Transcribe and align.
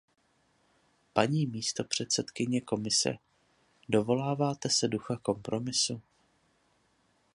Paní 1.13 1.45
místopředsedkyně 1.47 2.61
Komise, 2.61 3.17
dovoláváte 3.89 4.69
se 4.69 4.87
ducha 4.87 5.17
kompromisu. 5.17 6.01